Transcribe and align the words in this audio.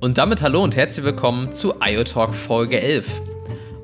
Und 0.00 0.16
damit 0.16 0.42
hallo 0.42 0.64
und 0.64 0.74
herzlich 0.76 1.04
willkommen 1.04 1.52
zu 1.52 1.74
IoTalk 1.80 2.34
Folge 2.34 2.80
11. 2.80 3.22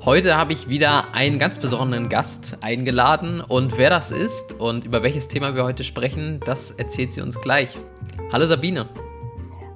Heute 0.04 0.36
habe 0.36 0.52
ich 0.54 0.68
wieder 0.68 1.14
einen 1.14 1.38
ganz 1.38 1.58
besonderen 1.58 2.08
Gast 2.08 2.58
eingeladen 2.62 3.40
und 3.40 3.76
wer 3.76 3.90
das 3.90 4.10
ist 4.10 4.54
und 4.54 4.84
über 4.84 5.02
welches 5.02 5.28
Thema 5.28 5.54
wir 5.54 5.64
heute 5.64 5.84
sprechen, 5.84 6.40
das 6.46 6.70
erzählt 6.70 7.12
sie 7.12 7.20
uns 7.20 7.40
gleich. 7.40 7.78
Hallo 8.32 8.46
Sabine. 8.46 8.88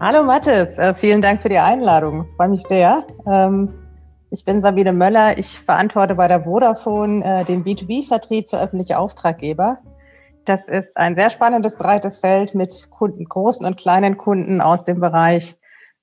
Hallo 0.00 0.22
Mathis, 0.22 0.79
äh, 0.79 0.95
vielen 0.95 1.20
Dank 1.20 1.43
für 1.43 1.50
die 1.50 1.59
Einladung. 1.59 2.27
Freue 2.36 2.48
mich 2.48 2.66
sehr. 2.68 3.04
Ähm, 3.27 3.68
ich 4.30 4.45
bin 4.45 4.62
Sabine 4.62 4.93
Möller. 4.93 5.36
Ich 5.36 5.59
verantworte 5.59 6.14
bei 6.14 6.27
der 6.27 6.45
Vodafone 6.45 7.22
äh, 7.25 7.45
den 7.45 7.64
B2B-Vertrieb 7.64 8.48
für 8.48 8.61
öffentliche 8.61 8.98
Auftraggeber. 8.98 9.79
Das 10.45 10.68
ist 10.68 10.96
ein 10.96 11.16
sehr 11.16 11.30
spannendes, 11.30 11.77
breites 11.77 12.19
Feld 12.19 12.55
mit 12.55 12.88
Kunden, 12.91 13.24
großen 13.24 13.66
und 13.66 13.77
kleinen 13.77 14.16
Kunden 14.16 14.60
aus 14.60 14.84
dem 14.84 15.01
Bereich 15.01 15.56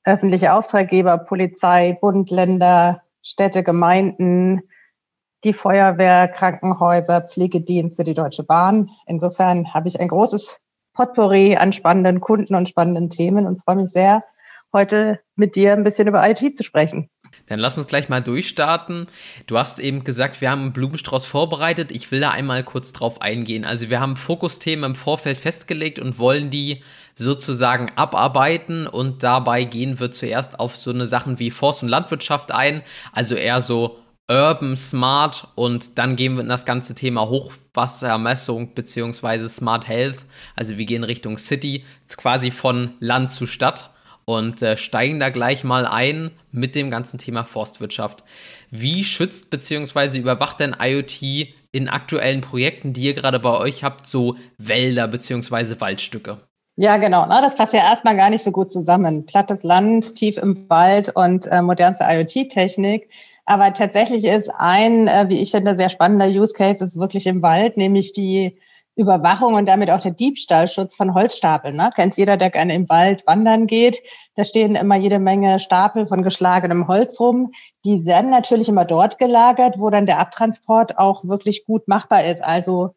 öffentliche 0.04 0.54
Auftraggeber, 0.54 1.18
Polizei, 1.18 1.98
Bund, 2.00 2.30
Länder, 2.30 3.02
Städte, 3.22 3.64
Gemeinden, 3.64 4.62
die 5.44 5.54
Feuerwehr, 5.54 6.28
Krankenhäuser, 6.28 7.22
Pflegedienste, 7.22 8.04
die 8.04 8.14
Deutsche 8.14 8.44
Bahn. 8.44 8.90
Insofern 9.06 9.74
habe 9.74 9.88
ich 9.88 10.00
ein 10.00 10.08
großes 10.08 10.60
Potpourri 10.94 11.58
an 11.58 11.74
spannenden 11.74 12.22
Kunden 12.22 12.56
und 12.56 12.70
spannenden 12.70 13.10
Themen 13.10 13.46
und 13.46 13.62
freue 13.62 13.76
mich 13.76 13.92
sehr, 13.92 14.22
heute 14.74 15.20
mit 15.36 15.56
dir 15.56 15.74
ein 15.74 15.84
bisschen 15.84 16.08
über 16.08 16.28
IT 16.28 16.56
zu 16.56 16.64
sprechen. 16.64 17.10
Dann 17.48 17.60
lass 17.60 17.78
uns 17.78 17.88
gleich 17.88 18.10
mal 18.10 18.22
durchstarten. 18.22 19.08
Du 19.48 19.58
hast 19.58 19.80
eben 19.80 20.04
gesagt, 20.04 20.42
wir 20.42 20.52
haben 20.52 20.62
einen 20.62 20.74
Blumenstrauß 20.74 21.26
vorbereitet. 21.26 21.92
Ich 21.92 22.12
will 22.12 22.20
da 22.20 22.32
einmal 22.32 22.64
kurz 22.64 22.94
drauf 22.94 23.22
eingehen. 23.22 23.64
Also 23.66 23.90
wir 23.90 24.00
haben 24.00 24.18
Fokusthemen 24.18 24.92
im 24.92 24.96
Vorfeld 24.96 25.40
festgelegt 25.40 26.00
und 26.00 26.20
wollen 26.20 26.50
die 26.50 26.82
sozusagen 27.16 27.92
abarbeiten 27.96 28.86
und 28.86 29.24
dabei 29.24 29.64
gehen 29.64 30.00
wir 30.00 30.12
zuerst 30.12 30.60
auf 30.60 30.78
so 30.78 30.92
eine 30.92 31.08
Sachen 31.08 31.40
wie 31.40 31.50
Forst- 31.50 31.82
und 31.82 31.90
Landwirtschaft 31.90 32.52
ein, 32.52 32.84
also 33.12 33.34
eher 33.34 33.62
so 33.62 33.98
Urban 34.30 34.76
Smart 34.76 35.48
und 35.56 35.98
dann 35.98 36.16
gehen 36.16 36.36
wir 36.36 36.42
in 36.42 36.50
das 36.50 36.66
ganze 36.66 36.94
Thema 36.94 37.28
Hochwassermessung 37.28 38.76
beziehungsweise 38.76 39.50
Smart 39.50 39.88
Health, 39.88 40.26
also 40.56 40.78
wir 40.78 40.86
gehen 40.86 41.04
Richtung 41.04 41.38
City, 41.38 41.86
quasi 42.18 42.52
von 42.52 42.94
Land 43.00 43.32
zu 43.32 43.48
Stadt 43.48 43.90
und 44.28 44.62
äh, 44.62 44.76
steigen 44.76 45.20
da 45.20 45.30
gleich 45.30 45.64
mal 45.64 45.88
ein 45.88 46.32
mit 46.52 46.76
dem 46.76 46.92
ganzen 46.92 47.18
Thema 47.18 47.46
Forstwirtschaft. 47.46 48.24
Wie 48.70 49.06
schützt 49.06 49.50
beziehungsweise 49.50 50.18
überwacht 50.20 50.60
denn 50.60 50.76
IoT 50.80 51.48
in 51.72 51.88
aktuellen 51.88 52.42
Projekten, 52.42 52.92
die 52.92 53.04
ihr 53.04 53.14
gerade 53.14 53.40
bei 53.40 53.58
euch 53.58 53.84
habt, 53.84 54.06
so 54.06 54.36
Wälder 54.58 55.08
beziehungsweise 55.08 55.80
Waldstücke? 55.80 56.40
Ja, 56.76 56.98
genau. 56.98 57.26
Na, 57.28 57.42
das 57.42 57.56
passt 57.56 57.74
ja 57.74 57.80
erstmal 57.80 58.18
gar 58.18 58.30
nicht 58.30 58.44
so 58.44 58.52
gut 58.52 58.72
zusammen. 58.72 59.26
Plattes 59.26 59.64
Land, 59.64 60.16
tief 60.16 60.38
im 60.38 60.70
Wald 60.70 61.10
und 61.16 61.48
äh, 61.48 61.62
modernste 61.62 62.06
IoT-Technik. 62.08 63.10
Aber 63.46 63.74
tatsächlich 63.74 64.26
ist 64.26 64.50
ein, 64.58 65.08
äh, 65.08 65.26
wie 65.30 65.42
ich 65.42 65.52
finde, 65.52 65.78
sehr 65.78 65.90
spannender 65.90 66.28
Use 66.28 66.54
Case 66.54 66.84
ist 66.84 67.00
wirklich 67.00 67.26
im 67.28 67.42
Wald, 67.42 67.78
nämlich 67.78 68.12
die 68.12 68.58
Überwachung 68.98 69.54
und 69.54 69.68
damit 69.68 69.92
auch 69.92 70.02
der 70.02 70.12
Diebstahlschutz 70.12 70.96
von 70.96 71.14
Holzstapeln. 71.14 71.76
Ne? 71.76 71.92
Kennt 71.96 72.18
jeder, 72.18 72.36
der 72.36 72.50
gerne 72.50 72.74
im 72.74 72.90
Wald 72.90 73.26
wandern 73.28 73.68
geht. 73.68 74.02
Da 74.36 74.44
stehen 74.44 74.76
immer 74.76 74.96
jede 74.96 75.20
Menge 75.20 75.60
Stapel 75.60 76.08
von 76.08 76.24
geschlagenem 76.24 76.88
Holz 76.88 77.20
rum. 77.20 77.52
Die 77.86 78.06
werden 78.06 78.32
natürlich 78.32 78.68
immer 78.70 78.86
dort 78.86 79.20
gelagert, 79.20 79.76
wo 79.78 79.92
dann 79.92 80.08
der 80.08 80.20
Abtransport 80.20 80.98
auch 80.98 81.24
wirklich 81.24 81.66
gut 81.66 81.88
machbar 81.88 82.26
ist. 82.26 82.44
Also 82.44 82.96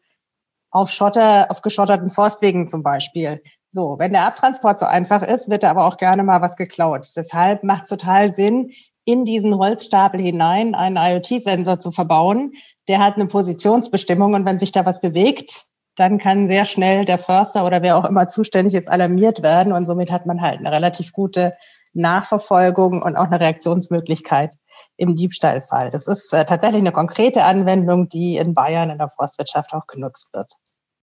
auf 0.71 0.89
Schotter, 0.89 1.51
auf 1.51 1.61
geschotterten 1.61 2.09
Forstwegen 2.09 2.67
zum 2.67 2.81
Beispiel. 2.81 3.41
So, 3.69 3.97
wenn 3.99 4.11
der 4.11 4.25
Abtransport 4.25 4.79
so 4.79 4.85
einfach 4.85 5.21
ist, 5.21 5.49
wird 5.49 5.63
da 5.63 5.69
aber 5.69 5.85
auch 5.85 5.97
gerne 5.97 6.23
mal 6.23 6.41
was 6.41 6.55
geklaut. 6.55 7.07
Deshalb 7.15 7.63
macht 7.63 7.83
es 7.83 7.89
total 7.89 8.33
Sinn, 8.33 8.71
in 9.05 9.25
diesen 9.25 9.57
Holzstapel 9.57 10.21
hinein 10.21 10.75
einen 10.75 10.97
IoT-Sensor 10.97 11.79
zu 11.79 11.91
verbauen. 11.91 12.53
Der 12.87 12.99
hat 12.99 13.15
eine 13.15 13.27
Positionsbestimmung 13.27 14.33
und 14.33 14.45
wenn 14.45 14.59
sich 14.59 14.71
da 14.71 14.85
was 14.85 14.99
bewegt, 14.99 15.65
dann 15.95 16.17
kann 16.17 16.49
sehr 16.49 16.65
schnell 16.65 17.05
der 17.05 17.17
Förster 17.17 17.65
oder 17.65 17.81
wer 17.81 17.97
auch 17.97 18.05
immer 18.05 18.27
zuständig 18.27 18.75
ist 18.75 18.89
alarmiert 18.89 19.43
werden 19.43 19.73
und 19.73 19.87
somit 19.87 20.11
hat 20.11 20.25
man 20.25 20.41
halt 20.41 20.59
eine 20.59 20.71
relativ 20.71 21.11
gute 21.11 21.53
Nachverfolgung 21.93 23.01
und 23.01 23.15
auch 23.17 23.25
eine 23.25 23.39
Reaktionsmöglichkeit 23.39 24.55
im 24.95 25.15
Diebstahlfall. 25.15 25.91
Das 25.91 26.07
ist 26.07 26.33
äh, 26.33 26.45
tatsächlich 26.45 26.81
eine 26.81 26.93
konkrete 26.93 27.43
Anwendung, 27.43 28.07
die 28.07 28.37
in 28.37 28.53
Bayern 28.53 28.89
in 28.89 28.97
der 28.97 29.09
Forstwirtschaft 29.09 29.73
auch 29.73 29.87
genutzt 29.87 30.29
wird. 30.33 30.53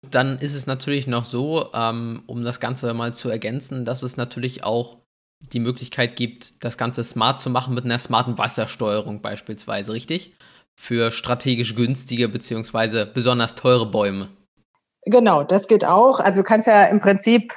Dann 0.10 0.40
ist 0.40 0.56
es 0.56 0.66
natürlich 0.66 1.08
noch 1.08 1.26
so, 1.26 1.70
ähm, 1.74 2.24
um 2.26 2.44
das 2.44 2.60
Ganze 2.60 2.94
mal 2.94 3.14
zu 3.14 3.30
ergänzen, 3.30 3.86
dass 3.86 4.02
es 4.02 4.18
natürlich 4.18 4.64
auch 4.64 4.98
die 5.42 5.60
Möglichkeit 5.60 6.16
gibt, 6.16 6.64
das 6.64 6.78
Ganze 6.78 7.04
smart 7.04 7.40
zu 7.40 7.50
machen 7.50 7.74
mit 7.74 7.86
einer 7.86 8.00
smarten 8.00 8.38
Wassersteuerung 8.38 9.22
beispielsweise, 9.22 9.94
richtig? 9.94 10.36
Für 10.76 11.12
strategisch 11.12 11.76
günstige 11.76 12.30
bzw. 12.30 13.06
besonders 13.06 13.56
teure 13.56 13.86
Bäume. 13.86 14.30
Genau, 15.06 15.44
das 15.44 15.68
geht 15.68 15.86
auch. 15.86 16.20
Also 16.20 16.42
du 16.42 16.44
kannst 16.44 16.68
ja 16.68 16.86
im 16.86 17.00
Prinzip, 17.00 17.54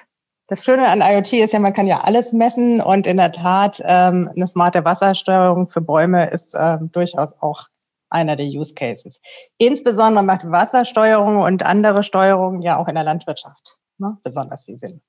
das 0.48 0.64
Schöne 0.64 0.88
an 0.88 1.00
IoT 1.00 1.32
ist 1.34 1.52
ja, 1.52 1.58
man 1.58 1.72
kann 1.72 1.86
ja 1.86 2.00
alles 2.02 2.32
messen 2.32 2.80
und 2.80 3.06
in 3.06 3.16
der 3.16 3.32
Tat 3.32 3.82
ähm, 3.84 4.30
eine 4.34 4.46
smarte 4.46 4.84
Wassersteuerung 4.84 5.68
für 5.68 5.80
Bäume 5.80 6.30
ist 6.30 6.54
ähm, 6.58 6.90
durchaus 6.92 7.32
auch 7.40 7.68
einer 8.10 8.36
der 8.36 8.46
Use 8.46 8.74
Cases. 8.74 9.20
Insbesondere 9.58 10.24
macht 10.24 10.50
Wassersteuerung 10.50 11.38
und 11.38 11.64
andere 11.64 12.02
Steuerungen 12.02 12.62
ja 12.62 12.76
auch 12.76 12.88
in 12.88 12.94
der 12.94 13.04
Landwirtschaft 13.04 13.80
ne, 13.98 14.18
besonders 14.22 14.64
viel 14.64 14.76
Sinn. 14.76 15.00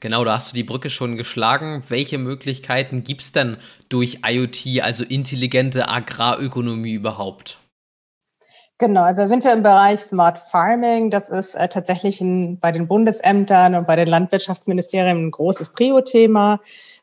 Genau, 0.00 0.24
da 0.24 0.34
hast 0.34 0.52
du 0.52 0.54
die 0.54 0.64
Brücke 0.64 0.90
schon 0.90 1.16
geschlagen. 1.16 1.82
Welche 1.88 2.18
Möglichkeiten 2.18 3.04
gibt 3.04 3.22
es 3.22 3.32
denn 3.32 3.56
durch 3.88 4.20
IoT, 4.26 4.82
also 4.82 5.04
intelligente 5.04 5.88
Agrarökonomie 5.88 6.94
überhaupt? 6.94 7.58
Genau, 8.78 9.02
also 9.02 9.26
sind 9.28 9.44
wir 9.44 9.52
im 9.52 9.62
Bereich 9.62 10.00
Smart 10.00 10.38
Farming. 10.38 11.10
Das 11.10 11.28
ist 11.30 11.54
äh, 11.54 11.68
tatsächlich 11.68 12.20
ein, 12.20 12.58
bei 12.58 12.72
den 12.72 12.88
Bundesämtern 12.88 13.74
und 13.76 13.86
bei 13.86 13.96
den 13.96 14.08
Landwirtschaftsministerien 14.08 15.16
ein 15.16 15.30
großes 15.30 15.70
Prio-Thema, 15.70 16.60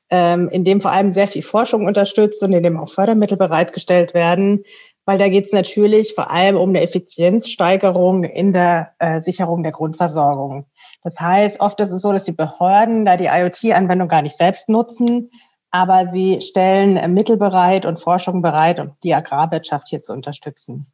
ähm, 0.09 0.50
in 0.50 0.66
dem 0.66 0.82
vor 0.82 0.92
allem 0.92 1.14
sehr 1.14 1.30
viel 1.30 1.44
Forschung 1.44 1.86
unterstützt 1.86 2.44
und 2.44 2.52
in 2.52 2.64
dem 2.64 2.78
auch 2.78 2.90
Fördermittel 2.90 3.38
bereitgestellt 3.38 4.14
werden 4.14 4.66
weil 5.06 5.18
da 5.18 5.30
geht 5.30 5.46
es 5.46 5.54
natürlich 5.54 6.14
vor 6.14 6.32
allem 6.32 6.56
um 6.58 6.70
eine 6.70 6.82
Effizienzsteigerung 6.82 8.24
in 8.24 8.53
der 8.53 8.94
äh, 9.00 9.22
Sicherung 9.22 9.64
der 9.64 9.72
Grundversorgung. 9.72 10.66
Das 11.03 11.20
heißt, 11.20 11.59
oft 11.59 11.80
ist 11.80 11.92
es 11.92 12.02
so, 12.02 12.12
dass 12.12 12.26
die 12.26 12.32
Behörden 12.32 13.06
da 13.06 13.18
die 13.18 13.26
IoT-Anwendung 13.26 14.08
gar 14.08 14.22
nicht 14.22 14.38
selbst 14.38 14.70
nutzen, 14.70 15.32
aber 15.72 16.08
sie 16.08 16.42
stellen 16.42 17.14
Mittel 17.14 17.38
bereit 17.38 17.86
und 17.86 18.00
Forschung 18.00 18.42
bereit, 18.42 18.80
um 18.80 18.92
die 19.03 19.16
Agrarwirtschaft 19.16 19.88
hier 19.88 20.02
zu 20.02 20.14
unterstützen. 20.14 20.92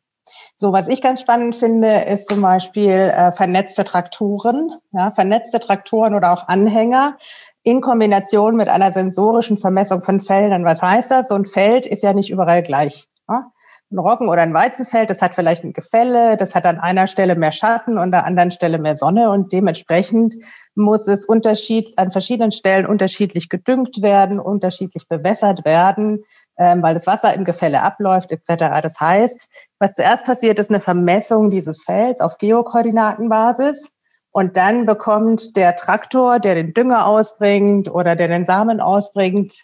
So, 0.59 0.73
was 0.73 0.87
ich 0.87 1.03
ganz 1.03 1.21
spannend 1.21 1.55
finde, 1.55 2.01
ist 2.01 2.27
zum 2.29 2.41
Beispiel 2.41 2.89
äh, 2.89 3.31
vernetzte 3.31 3.83
Traktoren, 3.83 4.71
ja, 4.91 5.11
vernetzte 5.11 5.59
Traktoren 5.59 6.15
oder 6.15 6.33
auch 6.33 6.47
Anhänger 6.47 7.15
in 7.61 7.79
Kombination 7.79 8.55
mit 8.55 8.67
einer 8.67 8.91
sensorischen 8.91 9.57
Vermessung 9.57 10.01
von 10.01 10.19
Feldern. 10.19 10.65
Was 10.65 10.81
heißt 10.81 11.11
das? 11.11 11.27
So 11.27 11.35
ein 11.35 11.45
Feld 11.45 11.85
ist 11.85 12.01
ja 12.01 12.13
nicht 12.13 12.31
überall 12.31 12.63
gleich. 12.63 13.07
Ja? 13.29 13.51
ein 13.91 13.99
Roggen- 13.99 14.27
oder 14.27 14.41
ein 14.41 14.53
Weizenfeld, 14.53 15.09
das 15.09 15.21
hat 15.21 15.33
vielleicht 15.33 15.63
ein 15.63 15.71
Gefälle, 15.71 16.35
das 16.35 16.55
hat 16.55 16.65
an 16.65 16.79
einer 16.79 17.07
Stelle 17.07 17.35
mehr 17.35 17.53
Schatten 17.53 17.93
und 17.93 17.99
an 17.99 18.11
der 18.11 18.25
anderen 18.25 18.51
Stelle 18.51 18.79
mehr 18.79 18.97
Sonne 18.97 19.29
und 19.29 19.53
dementsprechend 19.53 20.35
muss 20.75 21.07
es 21.07 21.23
unterschied, 21.23 21.97
an 21.97 22.11
verschiedenen 22.11 22.51
Stellen 22.51 22.85
unterschiedlich 22.85 23.47
gedüngt 23.47 24.01
werden, 24.01 24.39
unterschiedlich 24.39 25.07
bewässert 25.07 25.63
werden, 25.63 26.25
ähm, 26.57 26.81
weil 26.81 26.93
das 26.93 27.07
Wasser 27.07 27.33
im 27.33 27.45
Gefälle 27.45 27.81
abläuft 27.83 28.31
etc. 28.31 28.81
Das 28.81 28.99
heißt, 28.99 29.47
was 29.79 29.95
zuerst 29.95 30.25
passiert, 30.25 30.59
ist 30.59 30.69
eine 30.69 30.81
Vermessung 30.81 31.51
dieses 31.51 31.83
Felds 31.83 32.21
auf 32.21 32.37
Geokoordinatenbasis 32.37 33.89
und 34.31 34.57
dann 34.57 34.85
bekommt 34.85 35.55
der 35.55 35.75
Traktor, 35.75 36.39
der 36.39 36.55
den 36.55 36.73
Dünger 36.73 37.07
ausbringt 37.07 37.89
oder 37.89 38.15
der 38.15 38.27
den 38.27 38.45
Samen 38.45 38.81
ausbringt, 38.81 39.63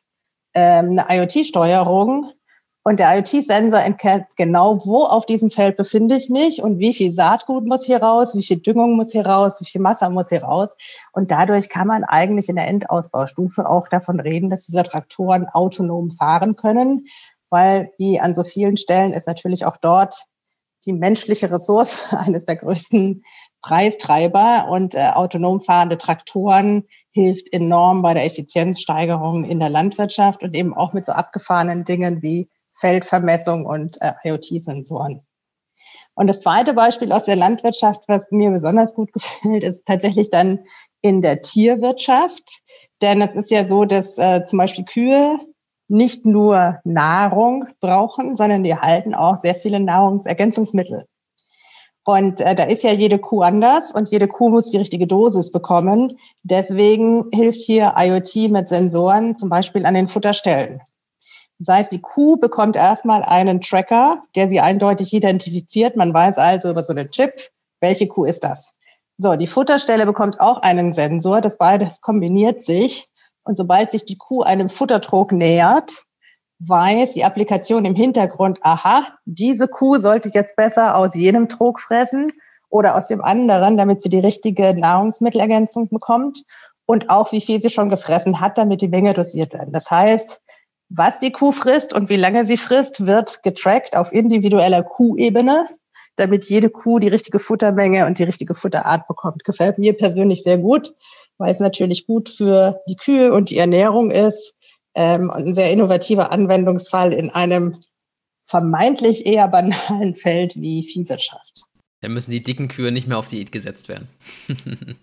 ähm, 0.56 1.00
eine 1.00 1.06
IoT-Steuerung, 1.09 2.31
und 2.85 3.00
der 3.00 3.15
IoT-Sensor 3.15 3.80
erkennt 3.80 4.35
genau, 4.35 4.85
wo 4.85 5.03
auf 5.03 5.25
diesem 5.25 5.50
Feld 5.50 5.77
befinde 5.77 6.15
ich 6.15 6.30
mich 6.30 6.62
und 6.62 6.80
wie 6.80 6.94
viel 6.94 7.13
Saatgut 7.13 7.65
muss 7.65 7.85
hier 7.85 8.01
raus, 8.03 8.35
wie 8.35 8.44
viel 8.44 8.57
Düngung 8.57 8.97
muss 8.97 9.13
hier 9.13 9.25
raus, 9.25 9.62
wie 9.62 9.65
viel 9.65 9.80
Masse 9.80 10.09
muss 10.09 10.30
hier 10.30 10.44
raus. 10.44 10.75
Und 11.13 11.31
dadurch 11.31 11.69
kann 11.69 11.88
man 11.88 12.03
eigentlich 12.03 12.50
in 12.50 12.57
der 12.57 12.68
Endausbaustufe 12.68 13.69
auch 13.69 13.88
davon 13.88 14.19
reden, 14.19 14.50
dass 14.50 14.65
diese 14.65 14.83
Traktoren 14.83 15.47
autonom 15.47 16.12
fahren 16.12 16.57
können, 16.57 17.07
weil 17.50 17.91
wie 17.97 18.19
an 18.19 18.35
so 18.35 18.44
vielen 18.44 18.75
Stellen 18.75 19.13
ist 19.13 19.27
natürlich 19.27 19.65
auch 19.65 19.77
dort 19.77 20.25
die 20.85 20.94
menschliche 20.94 21.50
Ressource 21.50 22.01
eines 22.09 22.44
der 22.44 22.57
größten 22.57 23.24
Preistreiber 23.62 24.68
und 24.69 24.94
äh, 24.94 25.07
autonom 25.13 25.62
fahrende 25.62 25.97
Traktoren 25.97 26.83
hilft 27.12 27.53
enorm 27.53 28.01
bei 28.01 28.13
der 28.13 28.25
Effizienzsteigerung 28.25 29.45
in 29.45 29.62
der 29.62 29.69
Landwirtschaft 29.69 30.44
und 30.44 30.53
eben 30.53 30.74
auch 30.74 30.91
mit 30.91 31.06
so 31.06 31.13
abgefahrenen 31.13 31.85
Dingen 31.85 32.21
wie 32.21 32.50
Feldvermessung 32.73 33.65
und 33.65 34.01
äh, 34.01 34.13
IoT-Sensoren. 34.23 35.21
Und 36.15 36.27
das 36.27 36.41
zweite 36.41 36.73
Beispiel 36.73 37.11
aus 37.11 37.25
der 37.25 37.35
Landwirtschaft, 37.35 38.03
was 38.07 38.29
mir 38.29 38.51
besonders 38.51 38.93
gut 38.93 39.11
gefällt, 39.13 39.63
ist 39.63 39.85
tatsächlich 39.85 40.29
dann 40.29 40.65
in 41.01 41.21
der 41.21 41.41
Tierwirtschaft. 41.41 42.61
Denn 43.01 43.21
es 43.21 43.35
ist 43.35 43.51
ja 43.51 43.65
so, 43.65 43.85
dass 43.85 44.17
äh, 44.17 44.45
zum 44.45 44.59
Beispiel 44.59 44.85
Kühe 44.85 45.37
nicht 45.87 46.25
nur 46.25 46.79
Nahrung 46.83 47.65
brauchen, 47.79 48.35
sondern 48.35 48.63
die 48.63 48.75
halten 48.75 49.13
auch 49.13 49.37
sehr 49.37 49.55
viele 49.55 49.79
Nahrungsergänzungsmittel. 49.79 51.05
Und 52.05 52.41
äh, 52.41 52.55
da 52.55 52.63
ist 52.63 52.83
ja 52.83 52.91
jede 52.91 53.17
Kuh 53.17 53.41
anders 53.41 53.91
und 53.93 54.09
jede 54.09 54.27
Kuh 54.27 54.49
muss 54.49 54.69
die 54.69 54.77
richtige 54.77 55.07
Dosis 55.07 55.51
bekommen. 55.51 56.17
Deswegen 56.43 57.25
hilft 57.33 57.61
hier 57.61 57.93
IoT 57.97 58.51
mit 58.51 58.69
Sensoren 58.69 59.37
zum 59.37 59.49
Beispiel 59.49 59.85
an 59.85 59.93
den 59.93 60.07
Futterstellen. 60.07 60.81
Das 61.65 61.75
heißt, 61.75 61.92
die 61.94 62.01
Kuh 62.01 62.38
bekommt 62.38 62.75
erstmal 62.75 63.24
einen 63.24 63.62
Tracker, 63.62 64.24
der 64.36 64.50
sie 64.50 64.60
eindeutig 64.60 65.13
identifiziert. 65.13 65.95
Man 65.95 66.13
weiß 66.13 66.38
also 66.38 66.69
über 66.69 66.83
so 66.83 66.92
einen 66.92 67.10
Chip, 67.10 67.51
welche 67.80 68.07
Kuh 68.07 68.25
ist 68.25 68.44
das. 68.44 68.74
So, 69.18 69.36
die 69.38 69.48
Futterstelle 69.48 70.06
bekommt 70.06 70.42
auch 70.42 70.62
einen 70.62 70.92
Sensor. 70.92 71.39
Das 71.39 71.57
beides 71.57 72.01
kombiniert 72.01 72.65
sich. 72.65 73.06
Und 73.45 73.56
sobald 73.56 73.92
sich 73.92 74.04
die 74.04 74.18
Kuh 74.18 74.42
einem 74.42 74.69
Futtertrog 74.69 75.31
nähert, 75.31 76.04
weiß 76.60 77.13
die 77.13 77.24
Applikation 77.24 77.86
im 77.86 77.95
Hintergrund, 77.95 78.59
aha, 78.62 79.07
diese 79.24 79.69
Kuh 79.69 79.95
sollte 79.95 80.31
jetzt 80.33 80.57
besser 80.57 80.98
aus 80.98 81.16
jenem 81.16 81.48
Trog 81.48 81.80
fressen 81.80 82.31
oder 82.69 82.95
aus 82.95 83.07
dem 83.07 83.21
anderen, 83.21 83.77
damit 83.77 84.01
sie 84.01 84.09
die 84.09 84.19
richtige 84.19 84.74
Nahrungsmittelergänzung 84.77 85.88
bekommt 85.88 86.44
und 86.86 87.09
auch 87.09 87.31
wie 87.31 87.42
viel 87.42 87.62
sie 87.62 87.69
schon 87.69 87.89
gefressen 87.89 88.42
hat, 88.42 88.57
damit 88.57 88.81
die 88.81 88.89
Menge 88.89 89.13
dosiert 89.13 89.54
werden. 89.54 89.71
Das 89.71 89.89
heißt, 89.89 90.42
was 90.89 91.19
die 91.19 91.31
Kuh 91.31 91.51
frisst 91.51 91.94
und 91.94 92.09
wie 92.09 92.15
lange 92.15 92.45
sie 92.45 92.57
frisst, 92.57 93.06
wird 93.06 93.44
getrackt 93.44 93.95
auf 93.95 94.12
individueller 94.12 94.83
Kuhebene, 94.83 95.68
damit 96.15 96.45
jede 96.50 96.69
Kuh 96.69 97.00
die 97.00 97.07
richtige 97.07 97.39
Futtermenge 97.39 98.06
und 98.06 98.19
die 98.19 98.24
richtige 98.24 98.53
Futterart 98.53 99.07
bekommt. 99.07 99.44
Gefällt 99.44 99.77
mir 99.77 99.94
persönlich 99.94 100.44
sehr 100.44 100.57
gut, 100.57 100.94
weil 101.38 101.51
es 101.51 101.59
natürlich 101.59 102.06
gut 102.06 102.30
für 102.30 102.81
die 102.88 102.95
Kühe 102.95 103.33
und 103.33 103.50
die 103.50 103.57
Ernährung 103.57 104.12
ist 104.12 104.53
ähm, 104.95 105.30
und 105.30 105.47
ein 105.47 105.56
sehr 105.56 105.71
innovativer 105.71 106.31
Anwendungsfall 106.31 107.13
in 107.13 107.30
einem 107.30 107.81
vermeintlich 108.45 109.25
eher 109.25 109.47
banalen 109.47 110.15
Feld 110.15 110.56
wie 110.56 110.83
Viehwirtschaft. 110.83 111.63
Dann 112.01 112.13
müssen 112.13 112.31
die 112.31 112.44
dicken 112.44 112.68
Kühe 112.68 112.91
nicht 112.91 113.07
mehr 113.07 113.18
auf 113.18 113.30
Diät 113.30 113.51
gesetzt 113.51 113.88
werden. 113.88 114.09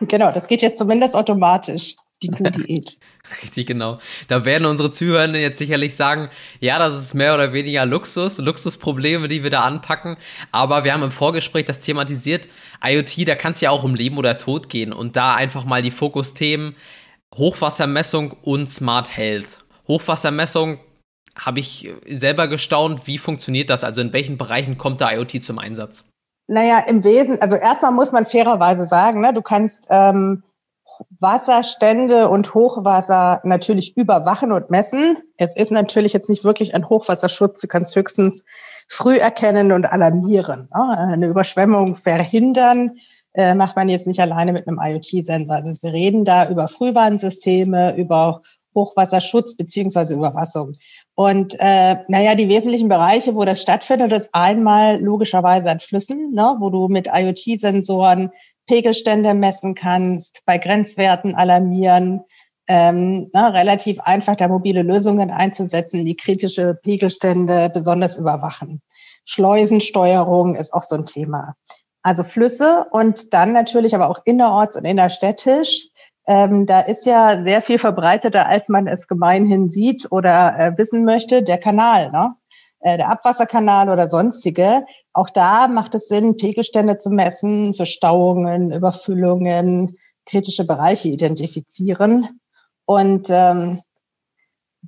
genau, 0.00 0.30
das 0.30 0.46
geht 0.46 0.62
jetzt 0.62 0.78
zumindest 0.78 1.14
automatisch 1.14 1.96
die 2.22 2.28
Kuhdiät. 2.28 2.98
Richtig, 3.42 3.66
genau. 3.66 3.98
Da 4.28 4.44
werden 4.44 4.66
unsere 4.66 4.90
Zuhörenden 4.90 5.40
jetzt 5.40 5.58
sicherlich 5.58 5.96
sagen, 5.96 6.28
ja, 6.60 6.78
das 6.78 6.94
ist 6.96 7.14
mehr 7.14 7.34
oder 7.34 7.52
weniger 7.52 7.84
Luxus, 7.84 8.38
Luxusprobleme, 8.38 9.28
die 9.28 9.42
wir 9.42 9.50
da 9.50 9.62
anpacken. 9.62 10.16
Aber 10.52 10.84
wir 10.84 10.94
haben 10.94 11.02
im 11.02 11.10
Vorgespräch 11.10 11.66
das 11.66 11.80
thematisiert, 11.80 12.48
IoT, 12.84 13.28
da 13.28 13.34
kann 13.34 13.52
es 13.52 13.60
ja 13.60 13.70
auch 13.70 13.84
um 13.84 13.94
Leben 13.94 14.18
oder 14.18 14.38
Tod 14.38 14.68
gehen. 14.68 14.92
Und 14.92 15.16
da 15.16 15.34
einfach 15.34 15.64
mal 15.64 15.82
die 15.82 15.90
Fokusthemen 15.90 16.74
Hochwassermessung 17.34 18.34
und 18.42 18.70
Smart 18.70 19.14
Health. 19.14 19.64
Hochwassermessung 19.88 20.78
habe 21.38 21.60
ich 21.60 21.90
selber 22.08 22.48
gestaunt, 22.48 23.06
wie 23.06 23.18
funktioniert 23.18 23.68
das? 23.68 23.84
Also 23.84 24.00
in 24.00 24.12
welchen 24.12 24.38
Bereichen 24.38 24.78
kommt 24.78 25.00
der 25.00 25.12
IoT 25.12 25.42
zum 25.42 25.58
Einsatz? 25.58 26.04
Naja, 26.48 26.78
im 26.86 27.04
Wesen, 27.04 27.42
also 27.42 27.56
erstmal 27.56 27.92
muss 27.92 28.12
man 28.12 28.24
fairerweise 28.24 28.86
sagen, 28.86 29.20
ne, 29.20 29.34
du 29.34 29.42
kannst 29.42 29.86
ähm, 29.90 30.44
Wasserstände 31.20 32.28
und 32.28 32.54
Hochwasser 32.54 33.40
natürlich 33.44 33.96
überwachen 33.96 34.52
und 34.52 34.70
messen. 34.70 35.18
Es 35.36 35.54
ist 35.56 35.72
natürlich 35.72 36.12
jetzt 36.12 36.28
nicht 36.28 36.44
wirklich 36.44 36.74
ein 36.74 36.88
Hochwasserschutz. 36.88 37.60
Du 37.60 37.68
kannst 37.68 37.94
höchstens 37.96 38.44
früh 38.88 39.16
erkennen 39.16 39.72
und 39.72 39.86
alarmieren. 39.86 40.68
Eine 40.72 41.26
Überschwemmung 41.26 41.94
verhindern 41.94 42.98
äh, 43.34 43.54
macht 43.54 43.76
man 43.76 43.88
jetzt 43.88 44.06
nicht 44.06 44.20
alleine 44.20 44.52
mit 44.52 44.66
einem 44.66 44.80
IoT-Sensor. 44.82 45.56
Also 45.56 45.82
wir 45.82 45.92
reden 45.92 46.24
da 46.24 46.48
über 46.48 46.68
Frühwarnsysteme, 46.68 47.96
über 47.96 48.42
Hochwasserschutz 48.74 49.56
beziehungsweise 49.56 50.14
Überwassung. 50.14 50.74
Und 51.14 51.56
äh, 51.58 51.96
naja, 52.08 52.34
die 52.34 52.48
wesentlichen 52.48 52.88
Bereiche, 52.88 53.34
wo 53.34 53.44
das 53.44 53.62
stattfindet, 53.62 54.12
ist 54.12 54.30
einmal 54.32 55.00
logischerweise 55.00 55.70
an 55.70 55.80
Flüssen, 55.80 56.32
ne, 56.32 56.56
wo 56.60 56.70
du 56.70 56.88
mit 56.88 57.08
IoT-Sensoren 57.08 58.30
Pegelstände 58.66 59.34
messen 59.34 59.74
kannst, 59.74 60.42
bei 60.44 60.58
Grenzwerten 60.58 61.34
alarmieren, 61.34 62.22
ähm, 62.68 63.30
ne, 63.32 63.52
relativ 63.54 64.00
einfach 64.00 64.36
da 64.36 64.48
mobile 64.48 64.82
Lösungen 64.82 65.30
einzusetzen, 65.30 66.04
die 66.04 66.16
kritische 66.16 66.74
Pegelstände 66.74 67.70
besonders 67.72 68.16
überwachen. 68.16 68.82
Schleusensteuerung 69.24 70.54
ist 70.56 70.72
auch 70.72 70.82
so 70.82 70.96
ein 70.96 71.06
Thema. 71.06 71.54
Also 72.02 72.22
Flüsse 72.22 72.86
und 72.90 73.34
dann 73.34 73.52
natürlich 73.52 73.94
aber 73.94 74.08
auch 74.08 74.20
innerorts 74.24 74.76
und 74.76 74.84
innerstädtisch. 74.84 75.88
Ähm, 76.28 76.66
da 76.66 76.80
ist 76.80 77.06
ja 77.06 77.42
sehr 77.42 77.62
viel 77.62 77.78
verbreiteter, 77.78 78.46
als 78.46 78.68
man 78.68 78.86
es 78.86 79.06
gemeinhin 79.06 79.70
sieht 79.70 80.10
oder 80.10 80.58
äh, 80.58 80.78
wissen 80.78 81.04
möchte, 81.04 81.42
der 81.42 81.58
Kanal. 81.58 82.10
Ne? 82.10 82.34
Äh, 82.86 82.98
der 82.98 83.08
Abwasserkanal 83.08 83.90
oder 83.90 84.08
sonstige. 84.08 84.86
Auch 85.12 85.28
da 85.28 85.66
macht 85.66 85.96
es 85.96 86.06
Sinn, 86.06 86.36
Pegelstände 86.36 86.98
zu 86.98 87.10
messen, 87.10 87.74
für 87.74 87.84
Stauungen, 87.84 88.70
Überfüllungen, 88.70 89.98
kritische 90.24 90.64
Bereiche 90.64 91.08
identifizieren. 91.08 92.38
Und 92.84 93.26
ähm, 93.28 93.82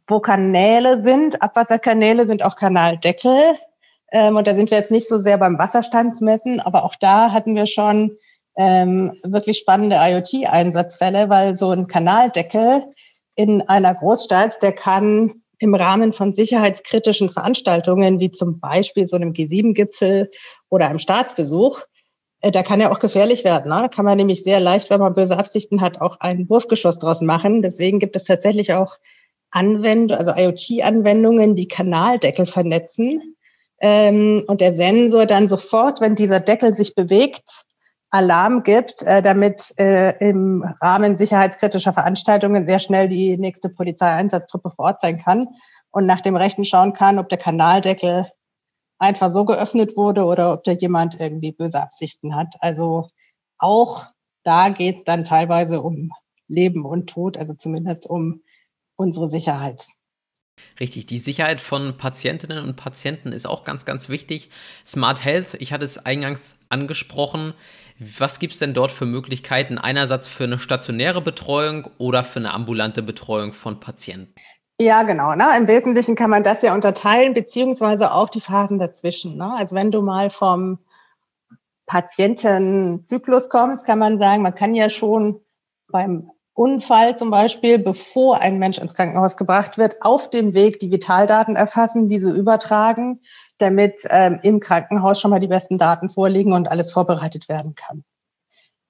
wo 0.06 0.20
Kanäle 0.20 1.00
sind, 1.00 1.42
Abwasserkanäle 1.42 2.28
sind 2.28 2.44
auch 2.44 2.54
Kanaldeckel. 2.54 3.36
Ähm, 4.12 4.36
und 4.36 4.46
da 4.46 4.54
sind 4.54 4.70
wir 4.70 4.78
jetzt 4.78 4.92
nicht 4.92 5.08
so 5.08 5.18
sehr 5.18 5.36
beim 5.36 5.58
Wasserstandsmessen, 5.58 6.60
aber 6.60 6.84
auch 6.84 6.94
da 6.94 7.32
hatten 7.32 7.56
wir 7.56 7.66
schon 7.66 8.16
ähm, 8.56 9.12
wirklich 9.24 9.58
spannende 9.58 9.96
IoT-Einsatzfälle, 9.96 11.30
weil 11.30 11.56
so 11.56 11.72
ein 11.72 11.88
Kanaldeckel 11.88 12.84
in 13.34 13.68
einer 13.68 13.92
Großstadt, 13.96 14.62
der 14.62 14.72
kann 14.72 15.42
im 15.58 15.74
Rahmen 15.74 16.12
von 16.12 16.32
sicherheitskritischen 16.32 17.30
Veranstaltungen, 17.30 18.20
wie 18.20 18.30
zum 18.30 18.60
Beispiel 18.60 19.08
so 19.08 19.16
einem 19.16 19.32
G7-Gipfel 19.32 20.30
oder 20.68 20.88
einem 20.88 20.98
Staatsbesuch, 20.98 21.82
äh, 22.40 22.50
da 22.50 22.62
kann 22.62 22.80
ja 22.80 22.92
auch 22.92 23.00
gefährlich 23.00 23.44
werden. 23.44 23.70
Ne? 23.70 23.80
Da 23.82 23.88
kann 23.88 24.04
man 24.04 24.16
nämlich 24.16 24.44
sehr 24.44 24.60
leicht, 24.60 24.90
wenn 24.90 25.00
man 25.00 25.14
böse 25.14 25.36
Absichten 25.36 25.80
hat, 25.80 26.00
auch 26.00 26.20
ein 26.20 26.48
Wurfgeschoss 26.48 26.98
draus 26.98 27.20
machen. 27.20 27.62
Deswegen 27.62 27.98
gibt 27.98 28.16
es 28.16 28.24
tatsächlich 28.24 28.74
auch 28.74 28.98
Anwendungen, 29.50 30.18
also 30.18 30.32
IoT-Anwendungen, 30.36 31.56
die 31.56 31.68
Kanaldeckel 31.68 32.46
vernetzen. 32.46 33.36
Ähm, 33.80 34.44
und 34.46 34.60
der 34.60 34.72
Sensor 34.74 35.26
dann 35.26 35.48
sofort, 35.48 36.00
wenn 36.00 36.14
dieser 36.14 36.40
Deckel 36.40 36.74
sich 36.74 36.94
bewegt, 36.94 37.64
Alarm 38.10 38.62
gibt, 38.62 39.02
äh, 39.02 39.22
damit 39.22 39.74
äh, 39.78 40.16
im 40.26 40.64
Rahmen 40.80 41.16
sicherheitskritischer 41.16 41.92
Veranstaltungen 41.92 42.66
sehr 42.66 42.78
schnell 42.78 43.08
die 43.08 43.36
nächste 43.36 43.68
Polizeieinsatztruppe 43.68 44.70
vor 44.70 44.86
Ort 44.86 45.00
sein 45.00 45.18
kann 45.18 45.48
und 45.90 46.06
nach 46.06 46.20
dem 46.20 46.36
Rechten 46.36 46.64
schauen 46.64 46.94
kann, 46.94 47.18
ob 47.18 47.28
der 47.28 47.38
Kanaldeckel 47.38 48.26
einfach 48.98 49.30
so 49.30 49.44
geöffnet 49.44 49.96
wurde 49.96 50.24
oder 50.24 50.52
ob 50.52 50.64
da 50.64 50.72
jemand 50.72 51.20
irgendwie 51.20 51.52
böse 51.52 51.80
Absichten 51.80 52.34
hat. 52.34 52.54
Also 52.60 53.08
auch 53.58 54.06
da 54.42 54.70
geht 54.70 54.96
es 54.96 55.04
dann 55.04 55.24
teilweise 55.24 55.82
um 55.82 56.10
Leben 56.48 56.86
und 56.86 57.10
Tod, 57.10 57.36
also 57.36 57.54
zumindest 57.54 58.06
um 58.06 58.42
unsere 58.96 59.28
Sicherheit. 59.28 59.86
Richtig, 60.80 61.06
die 61.06 61.18
Sicherheit 61.18 61.60
von 61.60 61.96
Patientinnen 61.96 62.64
und 62.64 62.76
Patienten 62.76 63.32
ist 63.32 63.46
auch 63.46 63.64
ganz, 63.64 63.84
ganz 63.84 64.08
wichtig. 64.08 64.50
Smart 64.86 65.24
Health, 65.24 65.54
ich 65.60 65.72
hatte 65.72 65.84
es 65.84 66.04
eingangs 66.04 66.58
angesprochen. 66.68 67.54
Was 67.98 68.38
gibt 68.38 68.52
es 68.52 68.60
denn 68.60 68.74
dort 68.74 68.92
für 68.92 69.06
Möglichkeiten? 69.06 69.76
Einerseits 69.76 70.28
für 70.28 70.44
eine 70.44 70.58
stationäre 70.58 71.20
Betreuung 71.20 71.88
oder 71.98 72.22
für 72.22 72.38
eine 72.38 72.54
ambulante 72.54 73.02
Betreuung 73.02 73.52
von 73.52 73.80
Patienten? 73.80 74.34
Ja, 74.80 75.02
genau. 75.02 75.34
Ne? 75.34 75.44
Im 75.56 75.66
Wesentlichen 75.66 76.14
kann 76.14 76.30
man 76.30 76.44
das 76.44 76.62
ja 76.62 76.72
unterteilen, 76.72 77.34
beziehungsweise 77.34 78.12
auch 78.12 78.28
die 78.28 78.40
Phasen 78.40 78.78
dazwischen. 78.78 79.36
Ne? 79.36 79.52
Also 79.56 79.74
wenn 79.74 79.90
du 79.90 80.02
mal 80.02 80.30
vom 80.30 80.78
Patientenzyklus 81.86 83.48
kommst, 83.48 83.86
kann 83.86 83.98
man 83.98 84.20
sagen, 84.20 84.42
man 84.42 84.54
kann 84.54 84.74
ja 84.74 84.88
schon 84.88 85.40
beim 85.90 86.30
Unfall 86.58 87.16
zum 87.16 87.30
Beispiel, 87.30 87.78
bevor 87.78 88.40
ein 88.40 88.58
Mensch 88.58 88.78
ins 88.78 88.94
Krankenhaus 88.94 89.36
gebracht 89.36 89.78
wird, 89.78 90.02
auf 90.02 90.28
dem 90.28 90.54
Weg 90.54 90.80
die 90.80 90.90
Vitaldaten 90.90 91.54
erfassen, 91.54 92.08
diese 92.08 92.32
übertragen, 92.32 93.20
damit 93.58 94.02
ähm, 94.10 94.40
im 94.42 94.58
Krankenhaus 94.58 95.20
schon 95.20 95.30
mal 95.30 95.38
die 95.38 95.46
besten 95.46 95.78
Daten 95.78 96.08
vorliegen 96.08 96.52
und 96.52 96.68
alles 96.68 96.92
vorbereitet 96.92 97.48
werden 97.48 97.76
kann. 97.76 98.02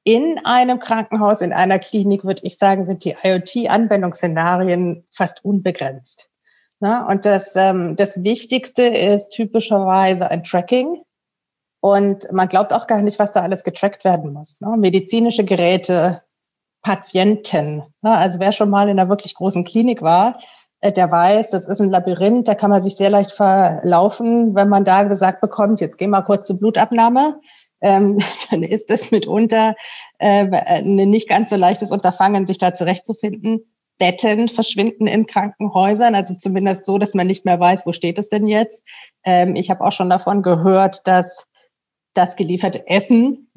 In 0.02 0.36
einem 0.44 0.78
Krankenhaus, 0.78 1.42
in 1.42 1.52
einer 1.52 1.78
Klinik, 1.78 2.24
würde 2.24 2.40
ich 2.44 2.56
sagen, 2.56 2.86
sind 2.86 3.04
die 3.04 3.16
IoT-Anwendungsszenarien 3.22 5.06
fast 5.10 5.44
unbegrenzt. 5.44 6.30
Na, 6.80 7.06
und 7.06 7.26
das, 7.26 7.54
ähm, 7.54 7.96
das 7.96 8.22
Wichtigste 8.22 8.84
ist 8.84 9.30
typischerweise 9.30 10.30
ein 10.30 10.42
Tracking. 10.42 11.02
Und 11.80 12.32
man 12.32 12.48
glaubt 12.48 12.72
auch 12.72 12.86
gar 12.86 13.02
nicht, 13.02 13.18
was 13.18 13.32
da 13.32 13.42
alles 13.42 13.62
getrackt 13.62 14.04
werden 14.04 14.32
muss. 14.32 14.62
Ne? 14.62 14.74
Medizinische 14.78 15.44
Geräte, 15.44 16.22
Patienten. 16.82 17.82
Also 18.02 18.40
wer 18.40 18.52
schon 18.52 18.70
mal 18.70 18.88
in 18.88 18.98
einer 18.98 19.08
wirklich 19.08 19.34
großen 19.34 19.64
Klinik 19.64 20.02
war, 20.02 20.38
äh, 20.80 20.92
der 20.92 21.10
weiß, 21.10 21.50
das 21.50 21.66
ist 21.66 21.80
ein 21.80 21.90
Labyrinth, 21.90 22.48
da 22.48 22.54
kann 22.54 22.70
man 22.70 22.82
sich 22.82 22.96
sehr 22.96 23.10
leicht 23.10 23.32
verlaufen, 23.32 24.54
wenn 24.54 24.68
man 24.68 24.84
da 24.84 25.02
gesagt 25.04 25.40
bekommt, 25.40 25.80
jetzt 25.80 25.98
geh 25.98 26.06
mal 26.06 26.22
kurz 26.22 26.46
zur 26.46 26.58
Blutabnahme. 26.58 27.40
Ähm, 27.80 28.18
dann 28.50 28.62
ist 28.62 28.90
es 28.90 29.10
mitunter 29.10 29.74
äh, 30.18 30.48
ein 30.50 30.94
nicht 30.94 31.28
ganz 31.28 31.50
so 31.50 31.56
leichtes 31.56 31.90
Unterfangen, 31.90 32.46
sich 32.46 32.58
da 32.58 32.74
zurechtzufinden. 32.74 33.64
Betten 33.98 34.48
verschwinden 34.48 35.08
in 35.08 35.26
Krankenhäusern, 35.26 36.14
also 36.14 36.32
zumindest 36.34 36.86
so, 36.86 36.98
dass 36.98 37.14
man 37.14 37.26
nicht 37.26 37.44
mehr 37.44 37.58
weiß, 37.58 37.84
wo 37.84 37.92
steht 37.92 38.16
es 38.16 38.28
denn 38.28 38.46
jetzt. 38.46 38.84
Ähm, 39.24 39.56
ich 39.56 39.70
habe 39.70 39.84
auch 39.84 39.90
schon 39.90 40.08
davon 40.08 40.42
gehört, 40.42 41.06
dass 41.08 41.48
das 42.14 42.36
gelieferte 42.36 42.86
Essen 42.86 43.50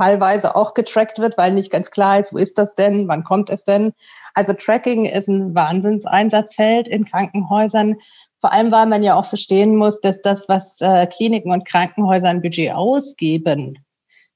fallweise 0.00 0.56
auch 0.56 0.72
getrackt 0.72 1.18
wird, 1.18 1.36
weil 1.36 1.52
nicht 1.52 1.70
ganz 1.70 1.90
klar 1.90 2.18
ist, 2.18 2.32
wo 2.32 2.38
ist 2.38 2.56
das 2.56 2.74
denn, 2.74 3.06
wann 3.06 3.22
kommt 3.22 3.50
es 3.50 3.64
denn. 3.64 3.92
Also 4.32 4.54
Tracking 4.54 5.04
ist 5.04 5.28
ein 5.28 5.54
Wahnsinnseinsatzfeld 5.54 6.88
in 6.88 7.04
Krankenhäusern, 7.04 7.96
vor 8.40 8.50
allem 8.50 8.72
weil 8.72 8.86
man 8.86 9.02
ja 9.02 9.14
auch 9.14 9.26
verstehen 9.26 9.76
muss, 9.76 10.00
dass 10.00 10.22
das, 10.22 10.48
was 10.48 10.80
äh, 10.80 11.06
Kliniken 11.06 11.52
und 11.52 11.66
Krankenhäuser 11.66 12.28
ein 12.28 12.40
Budget 12.40 12.72
ausgeben, 12.72 13.84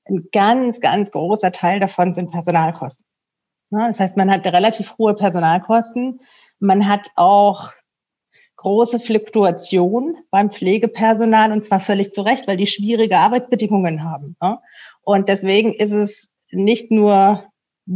ein 0.05 0.29
ganz, 0.33 0.81
ganz 0.81 1.11
großer 1.11 1.51
Teil 1.51 1.81
davon 1.81 2.13
sind 2.13 2.31
Personalkosten. 2.31 3.07
Ja, 3.71 3.89
das 3.89 4.01
heißt, 4.01 4.19
man 4.19 4.31
hat 4.31 4.45
relativ 4.45 4.99
hohe 4.99 5.15
Personalkosten. 5.15 6.21
Man 6.59 6.87
hat 6.87 7.09
auch 7.17 7.73
große 8.65 8.99
Fluktuation 8.99 10.17
beim 10.31 10.51
Pflegepersonal 10.51 11.53
und 11.53 11.67
zwar 11.67 11.81
völlig 11.81 12.13
zu 12.13 12.23
Recht, 12.23 12.49
weil 12.49 12.57
die 12.57 12.67
schwierige 12.67 13.19
Arbeitsbedingungen 13.19 14.03
haben. 14.03 14.37
Ja? 14.43 14.63
Und 15.03 15.29
deswegen 15.29 15.75
ist 15.75 15.93
es 15.93 16.31
nicht 16.51 16.91
nur 16.91 17.45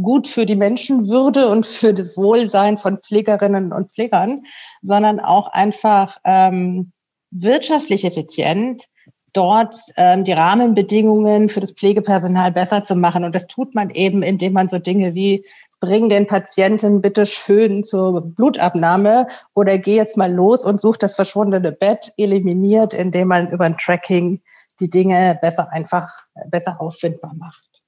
gut 0.03 0.27
für 0.27 0.45
die 0.45 0.55
Menschenwürde 0.55 1.49
und 1.49 1.65
für 1.65 1.91
das 1.91 2.15
Wohlsein 2.15 2.77
von 2.77 2.99
Pflegerinnen 2.99 3.73
und 3.73 3.91
Pflegern, 3.91 4.43
sondern 4.83 5.19
auch 5.19 5.47
einfach 5.47 6.19
ähm, 6.23 6.91
wirtschaftlich 7.31 8.05
effizient, 8.05 8.85
dort 9.33 9.75
ähm, 9.97 10.23
die 10.23 10.33
Rahmenbedingungen 10.33 11.49
für 11.49 11.61
das 11.61 11.71
Pflegepersonal 11.71 12.51
besser 12.51 12.83
zu 12.83 12.95
machen. 12.95 13.23
Und 13.23 13.33
das 13.33 13.47
tut 13.47 13.73
man 13.73 13.89
eben, 13.89 14.21
indem 14.21 14.53
man 14.53 14.69
so 14.69 14.77
Dinge 14.77 15.15
wie 15.15 15.43
bring 15.79 16.09
den 16.09 16.27
Patienten 16.27 17.01
bitte 17.01 17.25
schön 17.25 17.83
zur 17.83 18.21
Blutabnahme 18.21 19.27
oder 19.53 19.77
geh 19.77 19.95
jetzt 19.95 20.17
mal 20.17 20.31
los 20.31 20.65
und 20.65 20.81
such 20.81 20.97
das 20.97 21.15
verschwundene 21.15 21.71
Bett, 21.71 22.13
eliminiert, 22.17 22.93
indem 22.93 23.29
man 23.29 23.49
über 23.49 23.65
ein 23.65 23.77
Tracking 23.77 24.41
die 24.79 24.89
Dinge 24.89 25.37
besser 25.41 25.71
einfach, 25.71 26.09
besser 26.49 26.81
auffindbar 26.81 27.33
macht. 27.35 27.81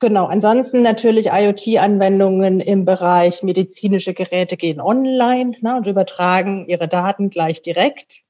Genau, 0.00 0.26
ansonsten 0.26 0.82
natürlich 0.82 1.30
IoT-Anwendungen 1.32 2.60
im 2.60 2.84
Bereich 2.84 3.42
medizinische 3.42 4.14
Geräte 4.14 4.56
gehen 4.56 4.80
online 4.80 5.56
ne, 5.60 5.76
und 5.76 5.86
übertragen 5.88 6.66
ihre 6.68 6.86
Daten 6.86 7.30
gleich 7.30 7.62
direkt. 7.62 8.22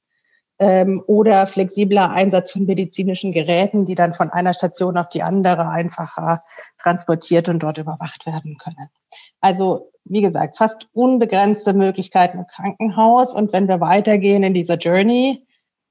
Ähm, 0.58 1.04
oder 1.06 1.46
flexibler 1.46 2.10
Einsatz 2.10 2.50
von 2.50 2.64
medizinischen 2.64 3.32
Geräten, 3.32 3.84
die 3.84 3.94
dann 3.94 4.14
von 4.14 4.30
einer 4.30 4.54
Station 4.54 4.96
auf 4.96 5.08
die 5.10 5.22
andere 5.22 5.68
einfacher 5.68 6.42
transportiert 6.78 7.48
und 7.48 7.62
dort 7.62 7.78
überwacht 7.78 8.26
werden 8.26 8.56
können. 8.58 8.88
Also 9.40 9.90
wie 10.08 10.22
gesagt, 10.22 10.56
fast 10.56 10.88
unbegrenzte 10.92 11.74
Möglichkeiten 11.74 12.38
im 12.38 12.46
Krankenhaus. 12.46 13.34
Und 13.34 13.52
wenn 13.52 13.68
wir 13.68 13.80
weitergehen 13.80 14.42
in 14.42 14.54
dieser 14.54 14.76
Journey, 14.76 15.44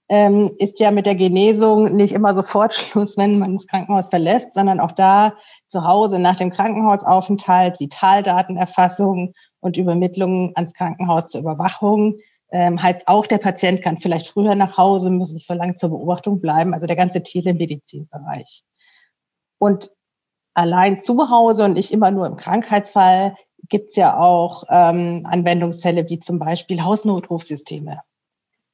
ähm, 0.10 0.56
ist 0.58 0.79
ja 0.79 0.91
mit 0.91 1.06
der 1.06 1.15
Genesung 1.15 1.96
nicht 1.96 2.13
immer 2.13 2.34
sofort 2.34 2.74
Schluss, 2.74 3.17
wenn 3.17 3.39
man 3.39 3.53
das 3.53 3.67
Krankenhaus 3.67 4.08
verlässt, 4.08 4.53
sondern 4.53 4.79
auch 4.79 4.94
da 4.94 5.34
zu 5.70 5.84
Hause 5.84 6.20
nach 6.20 6.38
dem 6.38 6.50
Krankenhausaufenthalt, 6.50 7.79
Vitaldatenerfassung 7.79 9.34
und 9.60 9.77
Übermittlung 9.77 10.53
ans 10.56 10.74
Krankenhaus 10.74 11.29
zur 11.29 11.41
Überwachung. 11.41 12.20
Ähm, 12.50 12.82
heißt 12.82 13.10
auch, 13.10 13.27
der 13.27 13.39
Patient 13.39 13.82
kann 13.82 13.98
vielleicht 13.98 14.27
früher 14.27 14.56
nach 14.56 14.77
Hause, 14.77 15.10
muss 15.10 15.34
nicht 15.34 15.46
so 15.46 15.53
lange 15.53 15.75
zur 15.75 15.89
Beobachtung 15.89 16.39
bleiben, 16.39 16.74
also 16.74 16.88
der 16.88 16.96
ganze 16.96 17.22
Telemedizinbereich. 17.22 18.63
Und 19.60 19.89
allein 20.58 21.04
zu 21.04 21.30
Hause 21.30 21.66
und 21.66 21.74
nicht 21.74 21.92
immer 21.92 22.10
nur 22.10 22.26
im 22.26 22.36
Krankheitsfall 22.36 23.36
gibt 23.70 23.90
es 23.90 23.96
ja 23.96 24.18
auch 24.18 24.64
ähm, 24.70 25.24
Anwendungsfälle 25.30 26.10
wie 26.10 26.20
zum 26.20 26.40
Beispiel 26.40 26.84
Hausnotrufsysteme. 26.84 28.00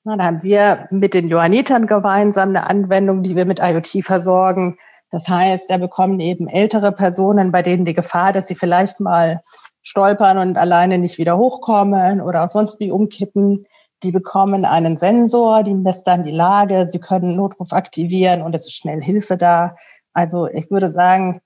Na, 0.06 0.16
da 0.16 0.24
haben 0.24 0.44
wir 0.44 0.88
mit 0.92 1.14
den 1.14 1.28
Johannitern 1.28 1.88
gemeinsam 1.88 2.50
eine 2.50 2.70
Anwendung, 2.70 3.22
die 3.24 3.36
wir 3.36 3.46
mit 3.46 3.60
IoT 3.60 4.04
versorgen. 4.04 4.78
Das 5.10 5.28
heißt, 5.28 5.70
da 5.70 5.78
bekommen 5.78 6.20
eben 6.22 6.48
ältere 6.48 6.94
Personen, 6.94 7.52
bei 7.52 7.62
denen 7.62 7.86
die 7.86 7.94
Gefahr, 7.94 8.32
dass 8.32 8.48
sie 8.48 8.56
vielleicht 8.56 9.02
mal 9.02 9.42
stolpern 9.82 10.38
und 10.38 10.58
alleine 10.58 10.98
nicht 10.98 11.18
wieder 11.18 11.38
hochkommen 11.38 12.22
oder 12.22 12.46
auch 12.46 12.50
sonst 12.50 12.80
wie 12.80 12.92
umkippen, 12.92 13.66
die 14.04 14.12
bekommen 14.12 14.64
einen 14.64 14.98
Sensor, 14.98 15.64
die 15.64 15.74
misst 15.74 16.08
dann 16.08 16.24
die 16.24 16.32
Lage, 16.32 16.88
sie 16.88 17.00
können 17.00 17.36
Notruf 17.36 17.74
aktivieren 17.74 18.42
und 18.42 18.56
es 18.56 18.66
ist 18.66 18.76
schnell 18.76 19.02
Hilfe 19.02 19.36
da. 19.36 19.76
Also 20.14 20.48
ich 20.48 20.72
würde 20.72 20.90
sagen, 20.90 21.42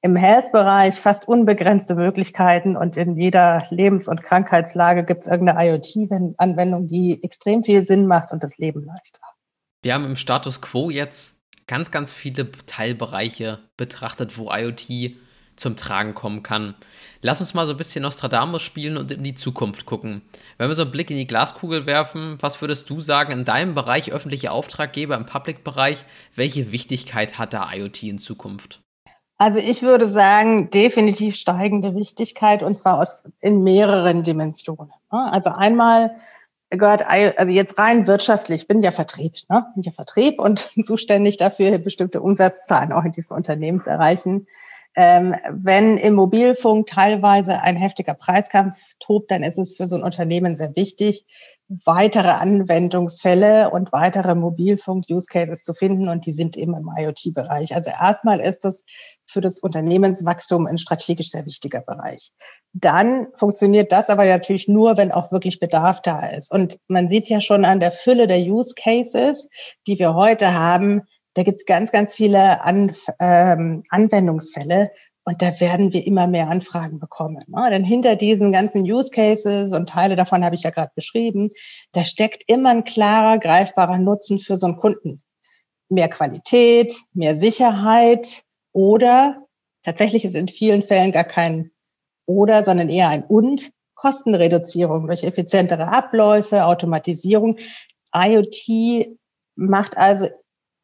im 0.00 0.16
Health-Bereich 0.16 0.94
fast 0.94 1.26
unbegrenzte 1.26 1.94
Möglichkeiten 1.94 2.76
und 2.76 2.96
in 2.96 3.16
jeder 3.16 3.66
Lebens- 3.70 4.08
und 4.08 4.22
Krankheitslage 4.22 5.04
gibt 5.04 5.22
es 5.22 5.26
irgendeine 5.26 5.66
IoT-Anwendung, 5.66 6.86
die 6.86 7.22
extrem 7.22 7.64
viel 7.64 7.84
Sinn 7.84 8.06
macht 8.06 8.30
und 8.30 8.42
das 8.42 8.58
Leben 8.58 8.84
leichter. 8.84 9.20
Wir 9.82 9.94
haben 9.94 10.04
im 10.04 10.16
Status 10.16 10.60
quo 10.60 10.90
jetzt 10.90 11.40
ganz, 11.66 11.90
ganz 11.90 12.12
viele 12.12 12.50
Teilbereiche 12.66 13.58
betrachtet, 13.76 14.38
wo 14.38 14.50
IoT 14.52 15.16
zum 15.56 15.76
Tragen 15.76 16.14
kommen 16.14 16.44
kann. 16.44 16.76
Lass 17.20 17.40
uns 17.40 17.52
mal 17.52 17.66
so 17.66 17.72
ein 17.72 17.76
bisschen 17.76 18.02
Nostradamus 18.02 18.62
spielen 18.62 18.96
und 18.96 19.10
in 19.10 19.24
die 19.24 19.34
Zukunft 19.34 19.86
gucken. 19.86 20.22
Wenn 20.56 20.68
wir 20.68 20.74
so 20.76 20.82
einen 20.82 20.92
Blick 20.92 21.10
in 21.10 21.16
die 21.16 21.26
Glaskugel 21.26 21.86
werfen, 21.86 22.38
was 22.40 22.60
würdest 22.60 22.88
du 22.90 23.00
sagen 23.00 23.32
in 23.32 23.44
deinem 23.44 23.74
Bereich 23.74 24.12
öffentliche 24.12 24.52
Auftraggeber 24.52 25.16
im 25.16 25.26
Public-Bereich? 25.26 26.04
Welche 26.36 26.70
Wichtigkeit 26.70 27.38
hat 27.38 27.52
da 27.52 27.72
IoT 27.72 28.04
in 28.04 28.18
Zukunft? 28.18 28.80
Also 29.38 29.60
ich 29.60 29.82
würde 29.82 30.08
sagen, 30.08 30.68
definitiv 30.70 31.36
steigende 31.36 31.94
Wichtigkeit 31.94 32.64
und 32.64 32.78
zwar 32.80 32.98
aus, 32.98 33.22
in 33.40 33.62
mehreren 33.62 34.24
Dimensionen. 34.24 34.92
Also 35.10 35.50
einmal 35.50 36.16
gehört, 36.70 37.06
also 37.06 37.50
jetzt 37.50 37.78
rein 37.78 38.08
wirtschaftlich, 38.08 38.62
ich 38.62 38.68
bin 38.68 38.82
ja 38.82 38.90
Vertrieb, 38.90 39.36
ne? 39.48 39.64
bin 39.74 39.84
ja 39.84 39.92
Vertrieb 39.92 40.40
und 40.40 40.70
zuständig 40.84 41.36
dafür, 41.36 41.78
bestimmte 41.78 42.20
Umsatzzahlen 42.20 42.92
auch 42.92 43.04
in 43.04 43.12
diesem 43.12 43.36
Unternehmen 43.36 43.80
zu 43.80 43.90
erreichen. 43.90 44.48
Ähm, 44.96 45.36
wenn 45.50 45.96
im 45.98 46.14
Mobilfunk 46.14 46.88
teilweise 46.88 47.62
ein 47.62 47.76
heftiger 47.76 48.14
Preiskampf 48.14 48.94
tobt, 48.98 49.30
dann 49.30 49.44
ist 49.44 49.58
es 49.58 49.76
für 49.76 49.86
so 49.86 49.94
ein 49.94 50.02
Unternehmen 50.02 50.56
sehr 50.56 50.74
wichtig, 50.74 51.24
weitere 51.68 52.30
Anwendungsfälle 52.30 53.70
und 53.70 53.92
weitere 53.92 54.34
Mobilfunk-Use-Cases 54.34 55.62
zu 55.62 55.74
finden 55.74 56.08
und 56.08 56.26
die 56.26 56.32
sind 56.32 56.56
eben 56.56 56.74
im 56.74 56.90
IoT-Bereich. 56.96 57.74
Also 57.74 57.90
erstmal 57.90 58.40
ist 58.40 58.64
das 58.64 58.84
für 59.28 59.40
das 59.40 59.60
Unternehmenswachstum 59.60 60.66
ein 60.66 60.78
strategisch 60.78 61.30
sehr 61.30 61.46
wichtiger 61.46 61.80
Bereich. 61.80 62.32
Dann 62.72 63.28
funktioniert 63.34 63.92
das 63.92 64.08
aber 64.08 64.24
natürlich 64.24 64.68
nur, 64.68 64.96
wenn 64.96 65.12
auch 65.12 65.32
wirklich 65.32 65.60
Bedarf 65.60 66.02
da 66.02 66.26
ist. 66.26 66.50
Und 66.50 66.78
man 66.88 67.08
sieht 67.08 67.28
ja 67.28 67.40
schon 67.40 67.64
an 67.64 67.80
der 67.80 67.92
Fülle 67.92 68.26
der 68.26 68.40
Use-Cases, 68.40 69.48
die 69.86 69.98
wir 69.98 70.14
heute 70.14 70.54
haben, 70.54 71.02
da 71.34 71.44
gibt 71.44 71.58
es 71.58 71.66
ganz, 71.66 71.92
ganz 71.92 72.14
viele 72.14 72.62
an, 72.62 72.96
ähm, 73.20 73.84
Anwendungsfälle, 73.90 74.90
und 75.28 75.42
da 75.42 75.60
werden 75.60 75.92
wir 75.92 76.06
immer 76.06 76.26
mehr 76.26 76.48
Anfragen 76.48 76.98
bekommen. 76.98 77.44
Ne? 77.48 77.68
Denn 77.68 77.84
hinter 77.84 78.16
diesen 78.16 78.50
ganzen 78.50 78.90
Use 78.90 79.10
Cases 79.10 79.74
und 79.74 79.90
Teile 79.90 80.16
davon 80.16 80.42
habe 80.42 80.54
ich 80.54 80.62
ja 80.62 80.70
gerade 80.70 80.90
beschrieben, 80.94 81.50
da 81.92 82.02
steckt 82.02 82.44
immer 82.46 82.70
ein 82.70 82.84
klarer, 82.84 83.38
greifbarer 83.38 83.98
Nutzen 83.98 84.38
für 84.38 84.56
so 84.56 84.64
einen 84.64 84.78
Kunden. 84.78 85.22
Mehr 85.90 86.08
Qualität, 86.08 86.94
mehr 87.12 87.36
Sicherheit 87.36 88.42
oder 88.72 89.46
tatsächlich 89.82 90.24
ist 90.24 90.34
in 90.34 90.48
vielen 90.48 90.82
Fällen 90.82 91.12
gar 91.12 91.24
kein 91.24 91.70
oder, 92.26 92.64
sondern 92.64 92.88
eher 92.88 93.08
ein 93.08 93.24
und 93.24 93.70
Kostenreduzierung 93.94 95.06
durch 95.06 95.24
effizientere 95.24 95.88
Abläufe, 95.88 96.64
Automatisierung. 96.64 97.58
IoT 98.14 99.08
macht 99.56 99.96
also 99.96 100.28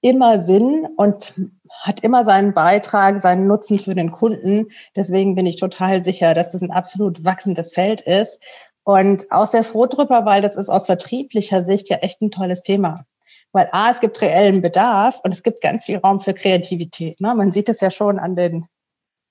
immer 0.00 0.40
Sinn 0.40 0.86
und 0.96 1.32
hat 1.80 2.00
immer 2.00 2.24
seinen 2.24 2.52
Beitrag, 2.52 3.20
seinen 3.20 3.46
Nutzen 3.46 3.78
für 3.78 3.94
den 3.94 4.10
Kunden. 4.10 4.70
Deswegen 4.96 5.34
bin 5.34 5.46
ich 5.46 5.58
total 5.58 6.04
sicher, 6.04 6.34
dass 6.34 6.52
das 6.52 6.62
ein 6.62 6.70
absolut 6.70 7.24
wachsendes 7.24 7.72
Feld 7.72 8.02
ist. 8.02 8.38
Und 8.82 9.30
auch 9.30 9.46
sehr 9.46 9.64
froh 9.64 9.86
drüber, 9.86 10.26
weil 10.26 10.42
das 10.42 10.56
ist 10.56 10.68
aus 10.68 10.86
vertrieblicher 10.86 11.64
Sicht 11.64 11.88
ja 11.88 11.96
echt 11.98 12.20
ein 12.20 12.30
tolles 12.30 12.62
Thema. 12.62 13.06
Weil 13.54 13.68
A, 13.70 13.90
es 13.90 14.00
gibt 14.00 14.20
reellen 14.20 14.62
Bedarf 14.62 15.20
und 15.23 15.32
es 15.32 15.44
gibt 15.44 15.61
ganz 15.62 15.84
viel 15.84 15.99
Raum 15.99 16.18
für 16.18 16.34
Kreativität. 16.34 17.20
Ne? 17.20 17.34
Man 17.37 17.52
sieht 17.52 17.68
es 17.68 17.80
ja 17.80 17.90
schon 17.90 18.18
an 18.18 18.34
den, 18.34 18.66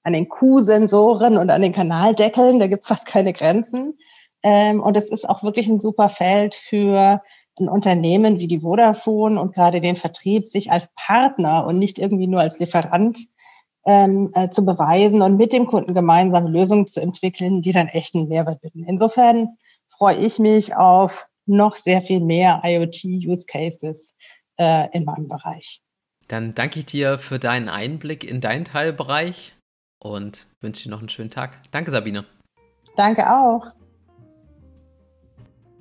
an 0.03 0.13
den 0.13 0.29
Q-Sensoren 0.29 1.35
und 1.35 1.49
an 1.49 1.61
den 1.61 1.73
Kanaldeckeln, 1.73 2.59
da 2.59 2.67
gibt 2.67 2.83
es 2.83 2.87
fast 2.87 3.05
keine 3.05 3.33
Grenzen. 3.33 3.99
Ähm, 4.41 4.81
und 4.81 4.95
es 4.95 5.09
ist 5.09 5.27
auch 5.27 5.43
wirklich 5.43 5.67
ein 5.67 5.81
super 5.81 6.07
Feld 6.07 6.55
für 6.55 7.21
ein 7.59 7.67
Unternehmen 7.67 8.39
wie 8.39 8.47
die 8.47 8.61
Vodafone 8.61 9.39
und 9.39 9.53
gerade 9.53 9.81
den 9.81 9.97
Vertrieb 9.97 10.47
sich 10.47 10.71
als 10.71 10.87
Partner 10.95 11.67
und 11.67 11.77
nicht 11.77 11.99
irgendwie 11.99 12.27
nur 12.27 12.39
als 12.39 12.59
Lieferant 12.59 13.19
ähm, 13.85 14.31
äh, 14.35 14.49
zu 14.49 14.65
beweisen 14.65 15.21
und 15.21 15.35
mit 15.35 15.51
dem 15.51 15.67
Kunden 15.67 15.93
gemeinsam 15.93 16.47
Lösungen 16.47 16.87
zu 16.87 17.01
entwickeln, 17.01 17.61
die 17.61 17.73
dann 17.73 17.89
echt 17.89 18.15
einen 18.15 18.29
Mehrwert 18.29 18.61
bieten. 18.61 18.85
Insofern 18.85 19.57
freue 19.89 20.15
ich 20.15 20.39
mich 20.39 20.77
auf 20.77 21.27
noch 21.45 21.75
sehr 21.75 22.01
viel 22.01 22.21
mehr 22.21 22.61
IoT-Use-Cases 22.63 24.12
äh, 24.57 24.87
in 24.91 25.05
meinem 25.05 25.27
Bereich. 25.27 25.81
Dann 26.27 26.55
danke 26.55 26.79
ich 26.79 26.85
dir 26.85 27.17
für 27.17 27.39
deinen 27.39 27.69
Einblick 27.69 28.23
in 28.23 28.41
deinen 28.41 28.65
Teilbereich 28.65 29.55
und 30.01 30.47
wünsche 30.61 30.83
dir 30.83 30.89
noch 30.89 30.99
einen 30.99 31.09
schönen 31.09 31.29
Tag. 31.29 31.59
Danke, 31.71 31.91
Sabine. 31.91 32.25
Danke 32.95 33.29
auch. 33.29 33.73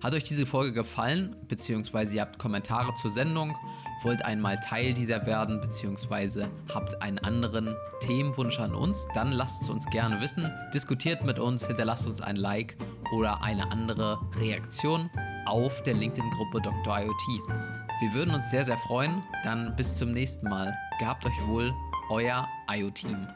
Hat 0.03 0.15
euch 0.15 0.25
diese 0.25 0.47
Folge 0.47 0.73
gefallen, 0.73 1.37
beziehungsweise 1.47 2.17
ihr 2.17 2.23
habt 2.23 2.37
Kommentare 2.41 2.93
zur 2.95 3.13
Sendung, 3.13 3.57
wollt 4.03 4.25
einmal 4.25 4.59
Teil 4.59 4.95
dieser 4.95 5.27
werden, 5.27 5.61
beziehungsweise 5.61 6.49
habt 6.75 7.01
einen 7.01 7.21
anderen 7.21 7.77
Themenwunsch 8.01 8.59
an 8.59 8.75
uns, 8.75 9.07
dann 9.15 9.31
lasst 9.31 9.63
es 9.63 9.71
uns 9.71 9.87
gerne 9.87 10.21
wissen. 10.21 10.53
Diskutiert 10.75 11.23
mit 11.25 11.39
uns, 11.39 11.69
hinterlasst 11.69 12.07
uns 12.09 12.21
ein 12.21 12.35
Like 12.35 12.77
oder 13.15 13.45
eine 13.45 13.71
andere 13.71 14.19
Reaktion 14.41 15.09
auf 15.47 15.83
der 15.85 15.95
LinkedIn-Gruppe 15.95 16.63
Dr. 16.63 16.99
IoT. 16.99 17.82
Wir 18.03 18.13
würden 18.15 18.35
uns 18.35 18.51
sehr, 18.51 18.65
sehr 18.65 18.79
freuen. 18.79 19.23
Dann 19.45 19.77
bis 19.77 19.95
zum 19.95 20.13
nächsten 20.13 20.49
Mal. 20.49 20.77
Gehabt 20.99 21.25
euch 21.25 21.47
wohl, 21.47 21.73
euer 22.11 22.49
IoT-Team. 22.69 23.29